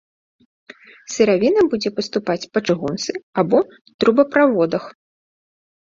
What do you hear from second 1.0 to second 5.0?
Сыравіна будзе паступаць па чыгунцы або трубаправодах.